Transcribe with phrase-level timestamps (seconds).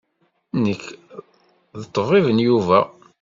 [0.63, 0.83] Nekk
[1.79, 2.79] d ṭṭbib n Yuba.